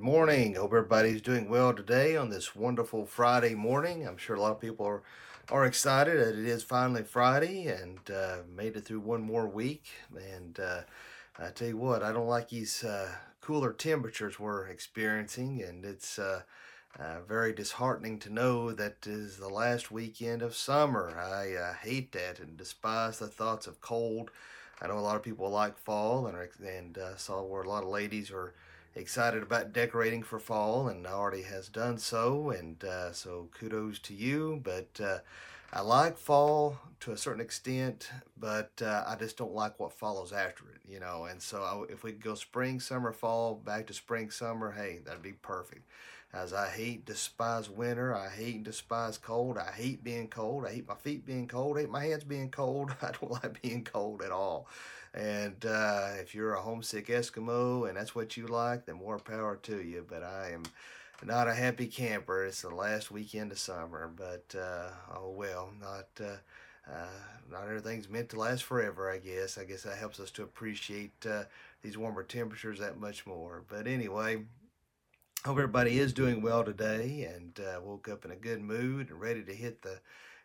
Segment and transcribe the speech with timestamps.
[0.00, 0.54] morning.
[0.54, 4.06] Hope everybody's doing well today on this wonderful Friday morning.
[4.06, 5.02] I'm sure a lot of people are,
[5.50, 9.86] are excited that it is finally Friday and uh, made it through one more week.
[10.14, 10.80] And uh,
[11.38, 13.10] I tell you what, I don't like these uh,
[13.40, 16.42] cooler temperatures we're experiencing, and it's uh,
[16.98, 21.18] uh, very disheartening to know that is the last weekend of summer.
[21.18, 24.30] I uh, hate that and despise the thoughts of cold.
[24.82, 27.88] I know a lot of people like fall, and and saw where a lot of
[27.88, 28.52] ladies are
[28.96, 32.50] excited about decorating for fall and already has done so.
[32.50, 34.60] And uh, so kudos to you.
[34.64, 35.18] But uh,
[35.72, 40.32] I like fall to a certain extent, but uh, I just don't like what follows
[40.32, 41.24] after it, you know.
[41.24, 45.22] And so I, if we go spring, summer, fall, back to spring, summer, hey, that'd
[45.22, 45.82] be perfect.
[46.32, 49.58] As I hate, despise winter, I hate and despise cold.
[49.58, 50.66] I hate being cold.
[50.66, 51.78] I hate my feet being cold.
[51.78, 52.94] I hate my hands being cold.
[53.02, 54.68] I don't like being cold at all.
[55.16, 59.56] And uh, if you're a homesick Eskimo and that's what you like, then more power
[59.62, 60.04] to you.
[60.06, 60.64] But I am
[61.24, 62.44] not a happy camper.
[62.44, 66.08] It's the last weekend of summer, but uh, oh well, not.
[66.20, 66.36] Uh,
[66.88, 67.06] uh,
[67.50, 69.58] not everything's meant to last forever, I guess.
[69.58, 71.44] I guess that helps us to appreciate uh,
[71.82, 73.64] these warmer temperatures that much more.
[73.68, 74.44] But anyway,
[75.44, 79.20] hope everybody is doing well today and uh, woke up in a good mood and
[79.20, 79.98] ready to hit the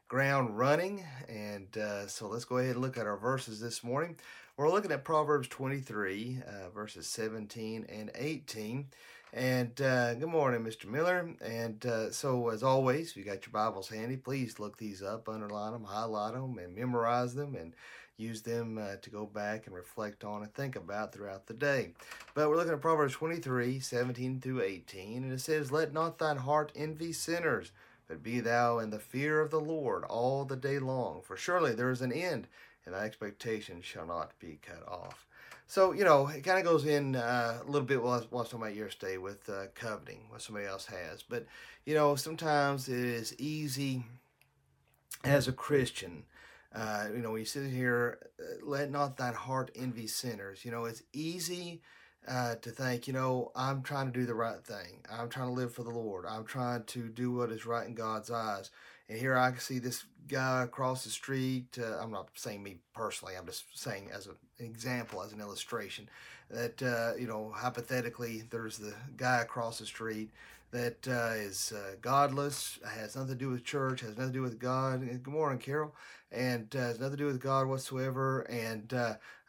[0.07, 1.05] ground running.
[1.29, 4.17] And uh, so let's go ahead and look at our verses this morning.
[4.61, 8.85] We're looking at Proverbs 23, uh, verses 17 and 18.
[9.33, 10.85] And uh, good morning, Mr.
[10.85, 11.31] Miller.
[11.43, 15.27] And uh, so, as always, if you got your Bibles handy, please look these up,
[15.27, 17.73] underline them, highlight them, and memorize them, and
[18.17, 21.93] use them uh, to go back and reflect on and think about throughout the day.
[22.35, 26.37] But we're looking at Proverbs 23, 17 through 18, and it says, Let not thine
[26.37, 27.71] heart envy sinners,
[28.07, 31.23] but be thou in the fear of the Lord all the day long.
[31.23, 32.47] For surely there is an end
[32.85, 35.27] and thy expectation shall not be cut off.
[35.67, 38.49] So, you know, it kind of goes in uh, a little bit while I was
[38.49, 41.23] talking about yesterday with uh, coveting, what somebody else has.
[41.23, 41.45] But,
[41.85, 44.03] you know, sometimes it is easy
[45.23, 46.23] as a Christian.
[46.73, 48.19] Uh, you know, when you sit here,
[48.61, 50.65] let not thine heart envy sinners.
[50.65, 51.81] You know, it's easy
[52.27, 55.03] uh, to think, you know, I'm trying to do the right thing.
[55.11, 56.25] I'm trying to live for the Lord.
[56.27, 58.69] I'm trying to do what is right in God's eyes.
[59.09, 61.77] And here I can see this guy across the street.
[61.81, 63.33] Uh, I'm not saying me personally.
[63.37, 66.09] I'm just saying as an example, as an illustration,
[66.49, 70.29] that uh, you know, hypothetically, there's the guy across the street
[70.71, 74.41] that uh, is uh, godless, has nothing to do with church, has nothing to do
[74.41, 75.01] with God.
[75.01, 75.93] Good morning, Carol,
[76.31, 78.93] and uh, has nothing to do with God whatsoever, and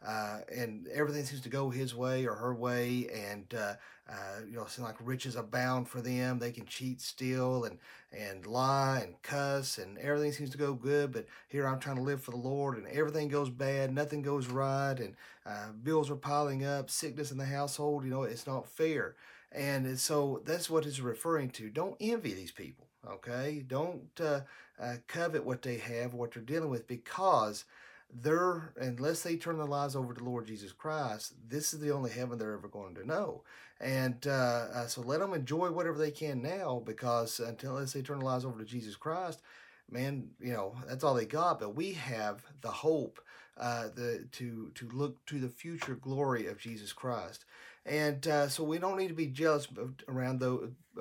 [0.07, 3.75] uh, and everything seems to go his way or her way, and uh,
[4.11, 6.39] uh, you know, it seems like riches abound for them.
[6.39, 7.79] They can cheat, steal, and
[8.13, 11.13] and lie and cuss, and everything seems to go good.
[11.13, 14.49] But here I'm trying to live for the Lord, and everything goes bad, nothing goes
[14.49, 15.15] right, and
[15.47, 18.05] uh, bills are piling up, sickness in the household.
[18.05, 19.15] You know, it's not fair,
[19.53, 21.71] and so that's what it's referring to.
[21.71, 23.65] Don't envy these people, okay?
[23.67, 24.41] Don't uh,
[24.81, 27.65] uh, covet what they have, what they're dealing with, because
[28.21, 32.11] they're unless they turn their lives over to Lord Jesus Christ, this is the only
[32.11, 33.43] heaven they're ever going to know.
[33.81, 38.03] And uh, uh, so let them enjoy whatever they can now, because until unless they
[38.03, 39.41] turn their lives over to Jesus Christ,
[39.91, 41.59] man, you know that's all they got.
[41.59, 43.21] But we have the hope,
[43.59, 47.45] uh, the to to look to the future glory of Jesus Christ,
[47.84, 49.67] and uh, so we don't need to be jealous
[50.09, 50.71] around those.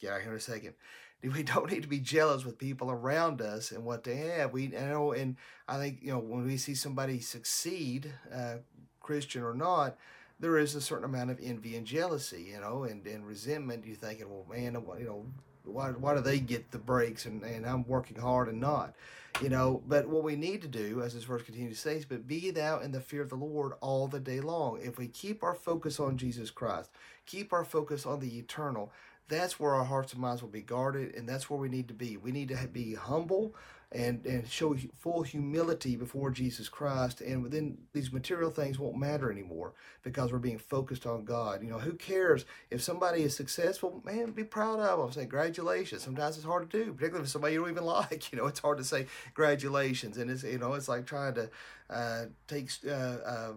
[0.00, 0.74] Get out here in a second
[1.34, 4.52] we don't need to be jealous with people around us and what they have.
[4.52, 5.36] We you know, and
[5.68, 8.56] I think you know when we see somebody succeed, uh,
[9.00, 9.96] Christian or not,
[10.40, 13.86] there is a certain amount of envy and jealousy, you know, and, and resentment.
[13.86, 15.26] You're thinking, well, man, you know,
[15.64, 18.94] why, why do they get the breaks and, and I'm working hard and not?
[19.40, 22.04] You know, but what we need to do, as this verse continues to say, is,
[22.04, 24.80] but be thou in the fear of the Lord all the day long.
[24.82, 26.90] If we keep our focus on Jesus Christ,
[27.24, 28.92] keep our focus on the eternal,
[29.28, 31.94] that's where our hearts and minds will be guarded, and that's where we need to
[31.94, 32.16] be.
[32.16, 33.54] We need to be humble
[33.94, 39.30] and, and show full humility before Jesus Christ, and within these material things won't matter
[39.30, 39.72] anymore
[40.02, 41.62] because we're being focused on God.
[41.62, 44.02] You know, who cares if somebody is successful?
[44.04, 45.12] Man, be proud of them.
[45.12, 46.02] Say congratulations.
[46.02, 48.32] Sometimes it's hard to do, particularly if somebody you don't even like.
[48.32, 51.50] You know, it's hard to say congratulations, and it's you know it's like trying to
[51.90, 53.52] uh, take uh, uh,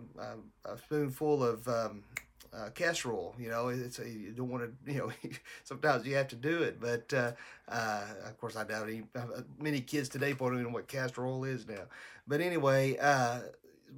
[0.65, 2.03] a spoonful of um,
[2.55, 3.35] uh, casserole.
[3.37, 4.71] You know, it's a, you don't want to.
[4.93, 5.11] You know,
[5.63, 6.79] sometimes you have to do it.
[6.79, 7.31] But uh,
[7.67, 11.43] uh, of course, I doubt any, uh, many kids today don't even know what casserole
[11.43, 11.83] is now.
[12.27, 13.39] But anyway, uh,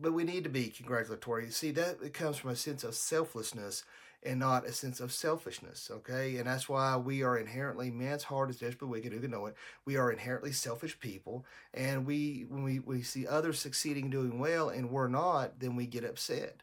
[0.02, 1.50] but we need to be congratulatory.
[1.52, 3.84] See, that it comes from a sense of selflessness
[4.24, 5.90] and not a sense of selfishness.
[5.92, 9.14] Okay, and that's why we are inherently man's heart is desperately wicked.
[9.14, 9.56] Who can know it?
[9.86, 14.70] We are inherently selfish people, and we when we we see others succeeding, doing well,
[14.70, 16.62] and we're not, then we get upset.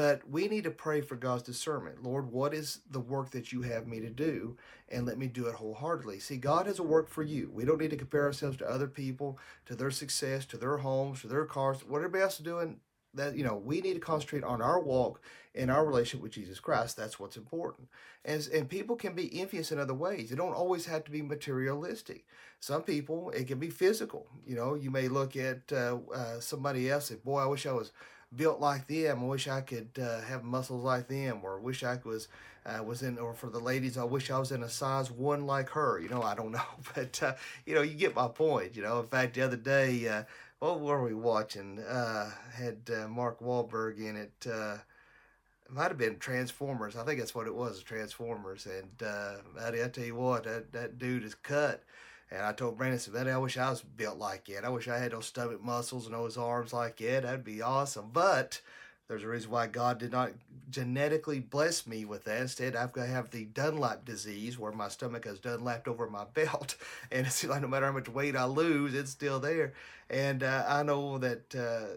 [0.00, 2.02] But we need to pray for God's discernment.
[2.02, 4.56] Lord, what is the work that you have me to do?
[4.88, 6.20] And let me do it wholeheartedly.
[6.20, 7.50] See, God has a work for you.
[7.52, 11.20] We don't need to compare ourselves to other people, to their success, to their homes,
[11.20, 12.80] to their cars, what everybody else is doing
[13.14, 15.20] that you know we need to concentrate on our walk
[15.54, 16.96] and our relationship with Jesus Christ.
[16.96, 17.88] That's what's important.
[18.24, 20.30] And and people can be envious in other ways.
[20.30, 22.24] It don't always have to be materialistic.
[22.60, 24.28] Some people it can be physical.
[24.46, 27.72] You know, you may look at uh, uh, somebody else and boy, I wish I
[27.72, 27.92] was
[28.34, 29.20] built like them.
[29.20, 32.28] I wish I could uh, have muscles like them, or wish I was
[32.66, 35.46] uh, was in, or for the ladies, I wish I was in a size one
[35.46, 35.98] like her.
[35.98, 36.62] You know, I don't know,
[36.94, 37.34] but uh,
[37.66, 38.76] you know, you get my point.
[38.76, 40.22] You know, in fact, the other day uh,
[40.60, 41.78] what were we watching?
[41.80, 44.46] Uh, had uh, Mark Wahlberg in it.
[44.46, 44.76] Uh,
[45.70, 46.96] might have been Transformers.
[46.96, 48.66] I think that's what it was, Transformers.
[48.66, 51.82] And uh, buddy, I tell you what, that, that dude is cut.
[52.32, 54.64] And I told Brandon, said, I wish I was built like it.
[54.64, 57.24] I wish I had those stomach muscles and those arms like it.
[57.24, 58.10] That'd be awesome.
[58.12, 58.60] But
[59.08, 60.30] there's a reason why God did not
[60.70, 62.40] genetically bless me with that.
[62.40, 66.24] Instead, I've got to have the Dunlap disease where my stomach has Dunlapped over my
[66.34, 66.76] belt.
[67.10, 69.72] And it's like no matter how much weight I lose, it's still there.
[70.08, 71.96] And uh, I know that uh,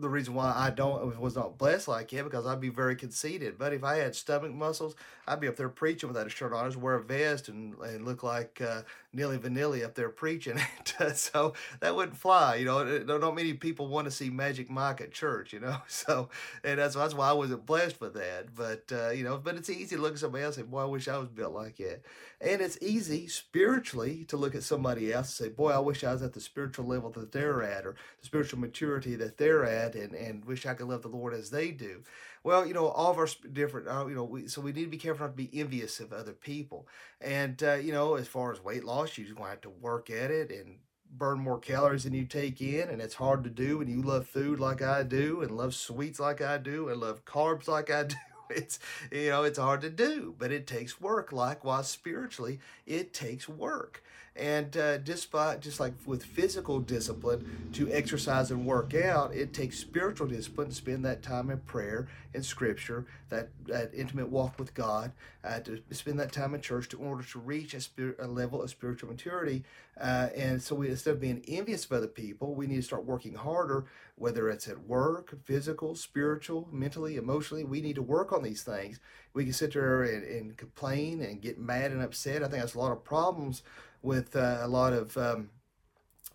[0.00, 3.58] the reason why I don't was not blessed like him because I'd be very conceited.
[3.58, 4.94] But if I had stomach muscles,
[5.26, 6.66] I'd be up there preaching without a shirt on.
[6.66, 8.82] I'd wear a vest and, and look like uh,
[9.14, 10.60] Milli Vanilli up there preaching.
[11.14, 12.56] so that wouldn't fly.
[12.56, 15.52] You know, not many people want to see Magic Mike at church.
[15.52, 16.28] You know, so
[16.64, 18.54] and that's that's why I wasn't blessed with that.
[18.54, 20.82] But uh, you know, but it's easy to look at somebody else and say, "Boy,
[20.82, 22.02] I wish I was built like that."
[22.40, 26.12] And it's easy spiritually to look at somebody else and say, "Boy, I wish I
[26.12, 29.89] was at the spiritual level that they're at, or the spiritual maturity that they're at,
[29.94, 32.02] and and wish I could love the Lord as they do."
[32.42, 34.90] Well, you know, all of our different, uh, you know, we, so we need to
[34.90, 36.88] be careful not to be envious of other people.
[37.20, 40.08] And, uh, you know, as far as weight loss, you're going to have to work
[40.08, 40.78] at it and
[41.12, 42.88] burn more calories than you take in.
[42.88, 46.18] And it's hard to do when you love food like I do and love sweets
[46.18, 48.16] like I do and love carbs like I do
[48.56, 48.78] it's
[49.10, 51.32] you know it's hard to do but it takes work.
[51.32, 54.02] Likewise spiritually it takes work.
[54.36, 59.78] And uh, despite just like with physical discipline to exercise and work out, it takes
[59.78, 64.72] spiritual discipline to spend that time in prayer and scripture, that, that intimate walk with
[64.72, 65.12] God,
[65.44, 67.80] uh, to spend that time in church to, in order to reach a,
[68.18, 69.64] a level of spiritual maturity.
[70.00, 73.04] Uh, and so we, instead of being envious of other people, we need to start
[73.04, 77.64] working harder, whether it's at work, physical, spiritual, mentally, emotionally.
[77.64, 79.00] We need to work on these things.
[79.32, 82.42] We can sit there and, and complain and get mad and upset.
[82.42, 83.62] I think that's a lot of problems
[84.02, 85.50] with uh, a lot of um,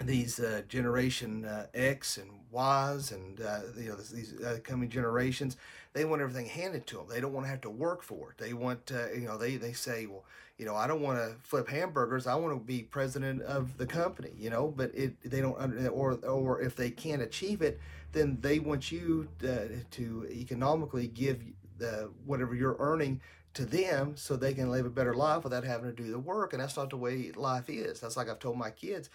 [0.04, 5.58] these uh, generation uh, X and Y's and uh, you know these uh, coming generations,
[5.94, 7.06] they want everything handed to them.
[7.10, 8.38] They don't want to have to work for it.
[8.38, 10.24] They want uh, you know they they say well
[10.58, 12.28] you know I don't want to flip hamburgers.
[12.28, 14.32] I want to be president of the company.
[14.38, 17.80] You know, but it they don't or or if they can't achieve it,
[18.12, 21.42] then they want you to, to economically give
[21.78, 23.22] the whatever you're earning
[23.56, 26.54] to them so they can live a better life without having to do the work.
[26.54, 28.00] And that's not the way life is.
[28.00, 29.10] That's like I've told my kids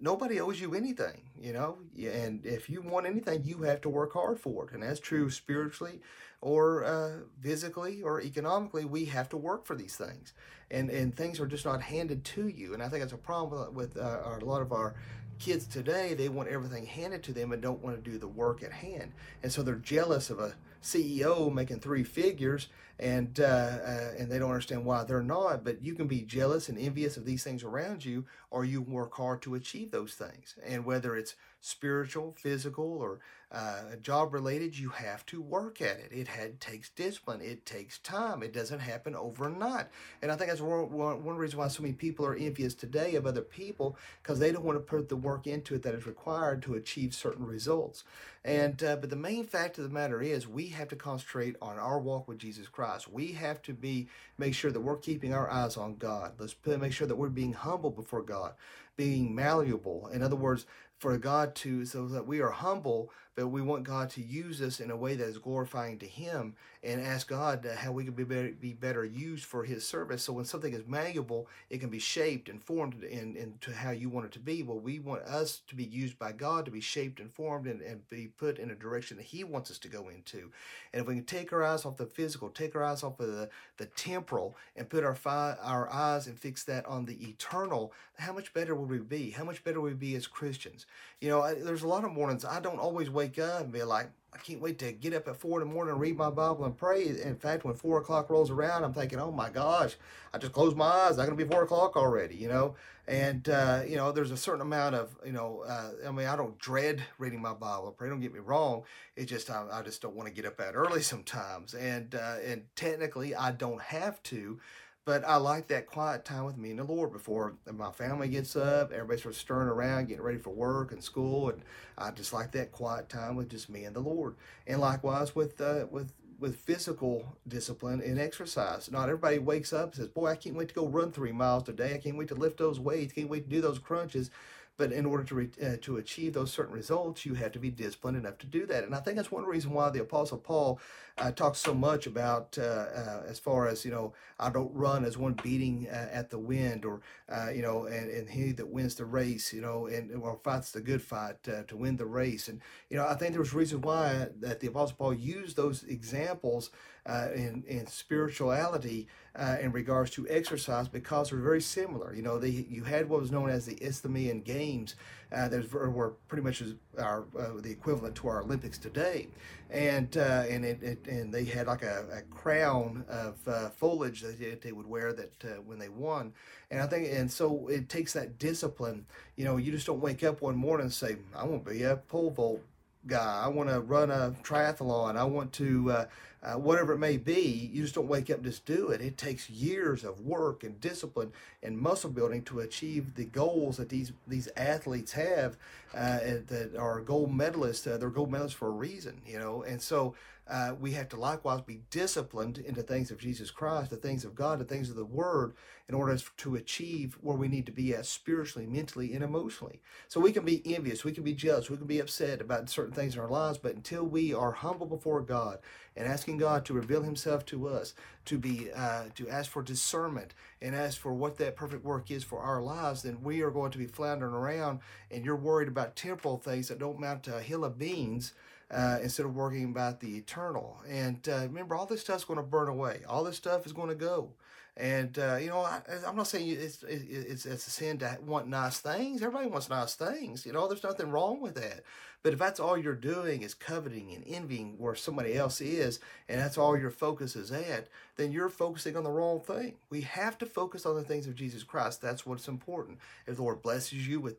[0.00, 1.78] nobody owes you anything, you know?
[1.96, 4.74] And if you want anything, you have to work hard for it.
[4.74, 6.00] And that's true spiritually
[6.40, 8.84] or uh, physically or economically.
[8.84, 10.34] We have to work for these things.
[10.70, 12.74] And, and things are just not handed to you.
[12.74, 14.94] And I think that's a problem with uh, a lot of our
[15.38, 16.14] kids today.
[16.14, 19.12] They want everything handed to them and don't want to do the work at hand.
[19.42, 24.38] And so they're jealous of a CEO making three figures and uh, uh, and they
[24.38, 25.64] don't understand why they're not.
[25.64, 29.14] But you can be jealous and envious of these things around you, or you work
[29.14, 30.56] hard to achieve those things.
[30.64, 33.18] And whether it's spiritual, physical, or
[33.52, 36.10] uh, job related, you have to work at it.
[36.12, 37.40] It had, takes discipline.
[37.40, 38.42] It takes time.
[38.42, 39.86] It doesn't happen overnight.
[40.22, 43.14] And I think that's one, one, one reason why so many people are envious today
[43.14, 46.06] of other people because they don't want to put the work into it that is
[46.06, 48.04] required to achieve certain results.
[48.44, 51.78] And uh, but the main fact of the matter is we have to concentrate on
[51.78, 52.85] our walk with Jesus Christ.
[53.10, 56.32] We have to be make sure that we're keeping our eyes on God.
[56.38, 58.54] Let's put, make sure that we're being humble before God,
[58.96, 60.08] being malleable.
[60.08, 60.66] In other words,
[60.98, 64.80] for God to, so that we are humble, but we want God to use us
[64.80, 68.24] in a way that is glorifying to Him and ask God how we can be
[68.24, 70.22] better, be better used for His service.
[70.22, 74.08] So when something is malleable, it can be shaped and formed in, into how you
[74.08, 74.62] want it to be.
[74.62, 77.82] Well, we want us to be used by God to be shaped and formed and,
[77.82, 80.50] and be put in a direction that He wants us to go into.
[80.94, 83.26] And if we can take our eyes off the physical, take our eyes off of
[83.26, 87.92] the, the temporal, and put our, fi- our eyes and fix that on the eternal,
[88.18, 89.30] how much better will we be?
[89.30, 90.86] How much better will we be as Christians?
[91.20, 93.82] You know, I, there's a lot of mornings I don't always wake up and be
[93.82, 96.28] like, I can't wait to get up at four in the morning and read my
[96.28, 97.06] Bible and pray.
[97.06, 99.96] In fact, when four o'clock rolls around, I'm thinking, oh my gosh,
[100.34, 101.10] I just closed my eyes.
[101.12, 102.74] It's going to be four o'clock already, you know?
[103.08, 106.36] And, uh, you know, there's a certain amount of, you know, uh, I mean, I
[106.36, 108.10] don't dread reading my Bible pray.
[108.10, 108.82] Don't get me wrong.
[109.14, 111.72] It's just, I, I just don't want to get up that early sometimes.
[111.72, 114.58] And, uh, and technically, I don't have to
[115.06, 118.56] but I like that quiet time with me and the Lord before my family gets
[118.56, 121.62] up, everybody starts stirring around, getting ready for work and school, and
[121.96, 124.34] I just like that quiet time with just me and the Lord.
[124.66, 128.90] And likewise with uh, with with physical discipline and exercise.
[128.90, 131.62] Not everybody wakes up and says, "Boy, I can't wait to go run three miles
[131.62, 131.94] today.
[131.94, 133.12] I can't wait to lift those weights.
[133.12, 134.30] Can't wait to do those crunches."
[134.76, 137.70] But in order to re, uh, to achieve those certain results, you have to be
[137.70, 138.84] disciplined enough to do that.
[138.84, 140.78] And I think that's one reason why the Apostle Paul
[141.18, 145.04] uh, talks so much about uh, uh as far as you know, I don't run
[145.04, 148.68] as one beating uh, at the wind, or uh, you know, and, and he that
[148.68, 152.48] wins the race, you know, and or fights the good fight to win the race.
[152.48, 156.70] And you know, I think there's reason why that the Apostle Paul used those examples
[157.06, 162.14] uh, in, in spirituality uh, in regards to exercise because they're very similar.
[162.14, 164.96] You know, they, you had what was known as the Isthmian Games
[165.32, 166.62] uh, that were pretty much
[166.98, 169.28] our, uh, the equivalent to our Olympics today.
[169.70, 174.22] And uh, and it, it, and they had like a, a crown of uh, foliage
[174.22, 176.32] that they would wear that uh, when they won.
[176.70, 179.06] And I think and so it takes that discipline.
[179.34, 181.82] You know, you just don't wake up one morning and say, "I want to be
[181.82, 182.62] a pole vault
[183.06, 183.42] guy.
[183.44, 185.16] I want to run a triathlon.
[185.16, 186.04] I want to, uh,
[186.46, 187.70] uh, whatever it may be.
[187.72, 189.00] You just don't wake up and just do it.
[189.00, 193.88] It takes years of work and discipline and muscle building to achieve the goals that
[193.88, 195.56] these these athletes have
[195.94, 197.92] uh, that are gold medalists.
[197.92, 199.62] Uh, they're gold medalists for a reason, you know.
[199.62, 200.14] And so
[200.48, 204.36] uh, we have to likewise be disciplined into things of Jesus Christ, the things of
[204.36, 205.54] God, the things of the Word,
[205.88, 209.80] in order to achieve where we need to be at spiritually, mentally, and emotionally.
[210.06, 212.94] So we can be envious, we can be jealous, we can be upset about certain
[212.94, 215.58] things in our lives, but until we are humble before God
[215.96, 217.94] and asking God to reveal Himself to us,
[218.26, 222.22] to be uh, to ask for discernment and ask for what that perfect work is
[222.22, 224.78] for our lives, then we are going to be floundering around,
[225.10, 228.32] and you're worried about temporal things that don't mount to a hill of beans
[228.70, 230.80] uh, instead of worrying about the eternal.
[230.88, 233.00] And uh, remember, all this stuff's going to burn away.
[233.08, 234.30] All this stuff is going to go.
[234.78, 238.46] And uh, you know, I, am not saying it's, it's it's a sin to want
[238.46, 239.22] nice things.
[239.22, 240.44] Everybody wants nice things.
[240.44, 241.82] You know, there's nothing wrong with that.
[242.22, 246.40] But if that's all you're doing is coveting and envying where somebody else is, and
[246.40, 249.76] that's all your focus is at, then you're focusing on the wrong thing.
[249.90, 252.02] We have to focus on the things of Jesus Christ.
[252.02, 252.98] That's what's important.
[253.26, 254.38] If the Lord blesses you with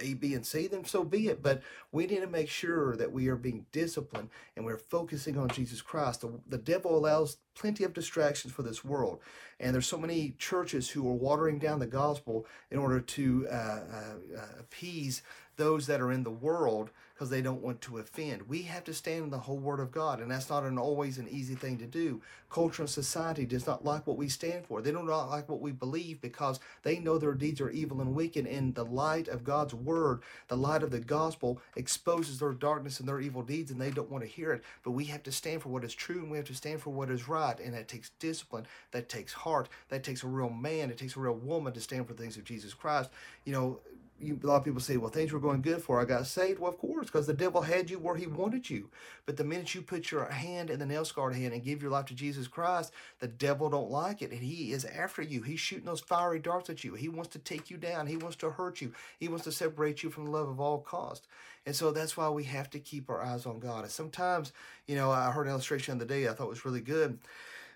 [0.00, 1.42] a, B, and C, then so be it.
[1.42, 5.48] But we need to make sure that we are being disciplined and we're focusing on
[5.48, 6.20] Jesus Christ.
[6.20, 9.20] The, the devil allows plenty of distractions for this world.
[9.58, 13.54] And there's so many churches who are watering down the gospel in order to uh,
[13.54, 15.22] uh, uh appease
[15.56, 18.48] those that are in the world because they don't want to offend.
[18.48, 21.18] We have to stand in the whole Word of God, and that's not an always
[21.18, 22.22] an easy thing to do.
[22.48, 24.80] Culture and society does not like what we stand for.
[24.80, 28.14] They do not like what we believe because they know their deeds are evil and
[28.14, 28.46] wicked.
[28.46, 33.06] And the light of God's Word, the light of the gospel, exposes their darkness and
[33.06, 34.64] their evil deeds, and they don't want to hear it.
[34.82, 36.88] But we have to stand for what is true, and we have to stand for
[36.88, 40.88] what is right, and that takes discipline, that takes heart, that takes a real man,
[40.88, 43.10] it takes a real woman to stand for things of Jesus Christ.
[43.44, 43.80] You know,
[44.20, 46.58] you, a lot of people say, well, things were going good for I got saved.
[46.58, 48.90] Well, of course, because the devil had you where he wanted you.
[49.26, 51.90] But the minute you put your hand in the nail scarred hand and give your
[51.90, 54.30] life to Jesus Christ, the devil don't like it.
[54.30, 55.42] And he is after you.
[55.42, 56.94] He's shooting those fiery darts at you.
[56.94, 58.06] He wants to take you down.
[58.06, 58.92] He wants to hurt you.
[59.18, 61.26] He wants to separate you from the love of all cost.
[61.66, 63.82] And so that's why we have to keep our eyes on God.
[63.82, 64.52] And sometimes,
[64.86, 67.18] you know, I heard an illustration the other day I thought was really good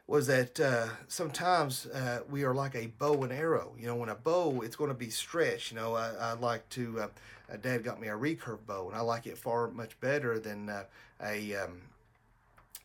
[0.06, 3.75] was that uh, sometimes uh, we are like a bow and arrow.
[3.78, 5.73] You know, when a bow, it's going to be stretched.
[5.73, 9.00] You know, I, I like to, uh, Dad got me a recurve bow, and I
[9.00, 10.84] like it far much better than uh,
[11.23, 11.80] a um,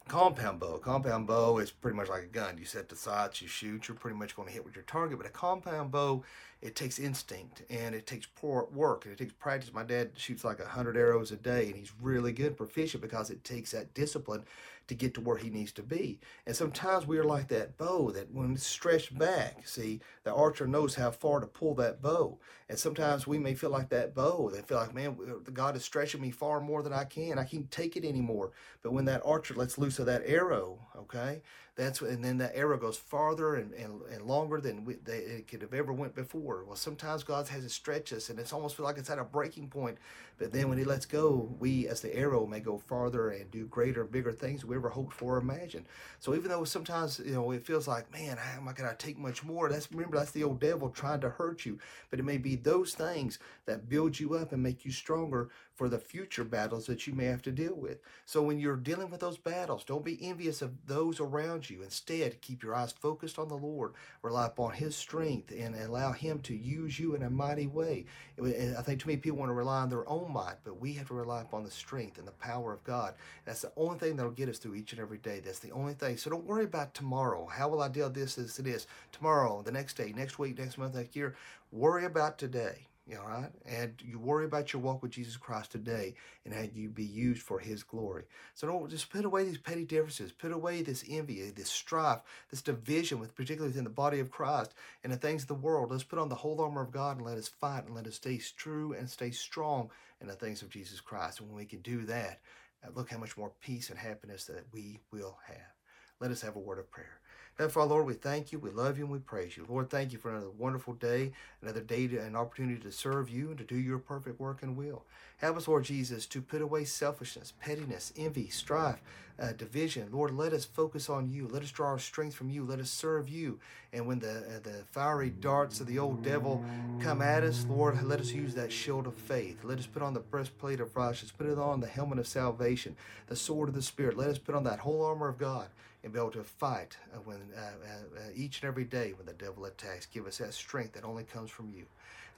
[0.07, 0.75] compound bow.
[0.75, 2.57] A compound bow is pretty much like a gun.
[2.57, 5.17] You set the sights, you shoot, you're pretty much going to hit with your target.
[5.17, 6.23] But a compound bow,
[6.61, 9.73] it takes instinct and it takes poor work and it takes practice.
[9.73, 13.43] My dad shoots like hundred arrows a day, and he's really good, proficient because it
[13.43, 14.45] takes that discipline
[14.89, 16.19] to get to where he needs to be.
[16.45, 20.67] And sometimes we are like that bow that when it's stretched back, see, the archer
[20.67, 22.39] knows how far to pull that bow.
[22.69, 24.51] And sometimes we may feel like that bow.
[24.53, 25.17] They feel like, man,
[25.53, 27.39] God is stretching me far more than I can.
[27.39, 28.51] I can't take it anymore.
[28.83, 31.41] But when that archer lets loose of that arrow, okay,
[31.79, 35.47] that's and then that arrow goes farther and, and, and longer than we, they, it
[35.47, 36.65] could have ever went before.
[36.65, 39.23] Well, sometimes God has to stretch us, and it's almost feel like it's at a
[39.23, 39.97] breaking point.
[40.37, 43.65] But then when He lets go, we, as the arrow, may go farther and do
[43.65, 45.85] greater, bigger things we ever hoped for or imagined.
[46.19, 48.95] So even though sometimes you know it feels like, man, how am I going to
[48.95, 49.69] take much more?
[49.69, 51.79] That's remember that's the old devil trying to hurt you.
[52.09, 55.49] But it may be those things that build you up and make you stronger
[55.79, 57.99] for the future battles that you may have to deal with.
[58.25, 61.83] So when you're dealing with those battles, don't be envious of those around you.
[61.83, 66.39] Instead, keep your eyes focused on the Lord, rely upon His strength, and allow Him
[66.39, 68.03] to use you in a mighty way.
[68.37, 71.07] I think too many people want to rely on their own might, but we have
[71.07, 73.13] to rely upon the strength and the power of God.
[73.45, 75.39] That's the only thing that'll get us through each and every day.
[75.39, 76.17] That's the only thing.
[76.17, 77.45] So don't worry about tomorrow.
[77.45, 78.85] How will I deal with this as it is?
[79.13, 81.37] Tomorrow, the next day, next week, next month, next year.
[81.71, 82.88] Worry about today.
[83.17, 86.13] All right, and you worry about your walk with Jesus Christ today,
[86.45, 88.25] and how you be used for His glory.
[88.53, 92.19] So don't just put away these petty differences, put away this envy, this strife,
[92.51, 94.73] this division, with particularly within the body of Christ
[95.03, 95.91] and the things of the world.
[95.91, 98.15] Let's put on the whole armor of God and let us fight and let us
[98.15, 99.89] stay true and stay strong
[100.21, 101.39] in the things of Jesus Christ.
[101.39, 102.39] And when we can do that,
[102.83, 105.73] uh, look how much more peace and happiness that we will have.
[106.19, 107.19] Let us have a word of prayer.
[107.59, 109.65] Heavenly Father, Lord, we thank you, we love you, and we praise you.
[109.67, 113.49] Lord, thank you for another wonderful day, another day to, an opportunity to serve you
[113.49, 115.03] and to do your perfect work and will.
[115.39, 119.01] Help us, Lord Jesus, to put away selfishness, pettiness, envy, strife,
[119.37, 120.07] uh, division.
[120.09, 121.49] Lord, let us focus on you.
[121.49, 122.63] Let us draw our strength from you.
[122.63, 123.59] Let us serve you.
[123.91, 126.63] And when the uh, the fiery darts of the old devil
[127.01, 129.65] come at us, Lord, let us use that shield of faith.
[129.65, 131.33] Let us put on the breastplate of righteousness.
[131.37, 132.95] Put it on the helmet of salvation,
[133.27, 134.15] the sword of the Spirit.
[134.15, 135.67] Let us put on that whole armor of God
[136.03, 139.33] and be able to fight uh, when uh, uh, each and every day when the
[139.33, 140.05] devil attacks.
[140.05, 141.85] Give us that strength that only comes from you.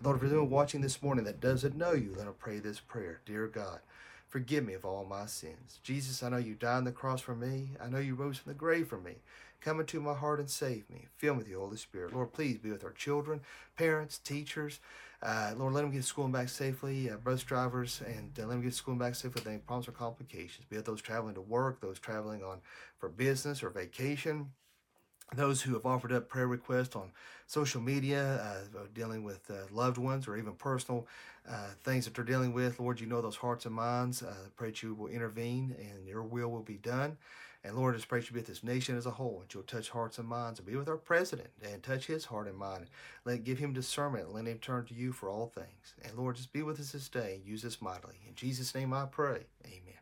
[0.04, 3.22] Lord, for anyone watching this morning that doesn't know you, let them pray this prayer.
[3.26, 3.80] Dear God,
[4.28, 5.80] forgive me of all my sins.
[5.84, 7.72] Jesus, I know you died on the cross for me.
[7.80, 9.18] I know you rose from the grave for me.
[9.62, 11.06] Come into my heart and save me.
[11.18, 12.16] Fill me with the Holy Spirit.
[12.16, 13.42] Lord, please be with our children,
[13.78, 14.80] parents, teachers.
[15.24, 18.48] Uh, Lord, let them get to school and back safely, uh, bus drivers, and uh,
[18.48, 20.66] let them get to school and back safely with any problems or complications.
[20.68, 22.60] Be it those traveling to work, those traveling on
[22.98, 24.48] for business or vacation,
[25.36, 27.12] those who have offered up prayer requests on
[27.46, 28.42] social media,
[28.76, 31.08] uh, dealing with uh, loved ones or even personal
[31.50, 32.80] uh, things that they're dealing with.
[32.80, 34.24] Lord, you know those hearts and minds.
[34.24, 37.18] Uh, pray that you will intervene and your will will be done.
[37.64, 39.54] And Lord, I just pray that you be with this nation as a whole, and
[39.54, 42.58] you'll touch hearts and minds, and be with our president, and touch his heart and
[42.58, 42.88] mind.
[43.24, 45.94] Let give him discernment, and let him turn to you for all things.
[46.04, 48.20] And Lord, just be with us this day, and use us mightily.
[48.28, 49.46] In Jesus' name I pray.
[49.66, 50.00] Amen.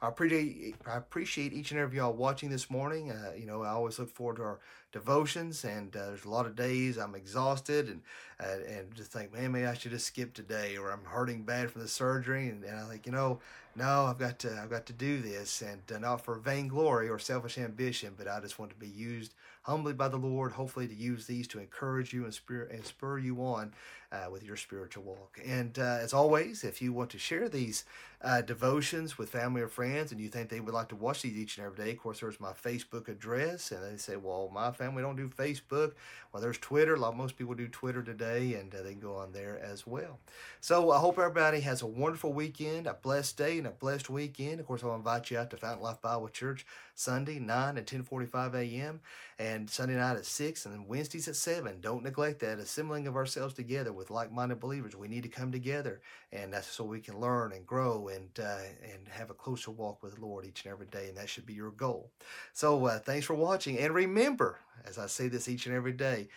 [0.00, 3.10] I appreciate I appreciate each and every y'all watching this morning.
[3.10, 4.60] Uh, you know, I always look forward to our
[4.92, 8.02] devotions, and uh, there's a lot of days I'm exhausted and
[8.40, 11.70] uh, and just think, man, maybe I should just skip today, or I'm hurting bad
[11.70, 13.40] from the surgery, and, and I think, you know,
[13.74, 17.18] no, I've got to I've got to do this, and uh, not for vainglory or
[17.18, 20.94] selfish ambition, but I just want to be used humbly by the Lord, hopefully to
[20.94, 23.74] use these to encourage you and, spur, and spur you on
[24.10, 25.38] uh, with your spiritual walk.
[25.44, 27.84] And uh, as always, if you want to share these
[28.22, 31.36] uh, devotions with family or friends and you think they would like to watch these
[31.36, 33.70] each and every day, of course, there's my Facebook address.
[33.70, 35.92] And they say, well, my family don't do Facebook.
[36.32, 36.94] Well, there's Twitter.
[36.94, 39.86] A lot, most people do Twitter today, and uh, they can go on there as
[39.86, 40.18] well.
[40.60, 44.60] So I hope everybody has a wonderful weekend, a blessed day, and a blessed weekend.
[44.60, 46.64] Of course, I'll invite you out to Fountain Life Bible Church
[46.98, 49.00] Sunday, 9 and 10.45 a.m.,
[49.38, 51.80] and Sunday night at 6, and Wednesdays at 7.
[51.80, 54.96] Don't neglect that, assembling of ourselves together with like-minded believers.
[54.96, 56.00] We need to come together,
[56.32, 60.02] and that's so we can learn and grow and uh, and have a closer walk
[60.02, 62.10] with the Lord each and every day, and that should be your goal.
[62.52, 66.28] So uh, thanks for watching, and remember, as I say this each and every day,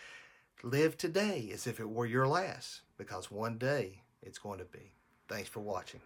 [0.62, 4.92] live today as if it were your last, because one day it's going to be.
[5.26, 6.00] Thanks for watching.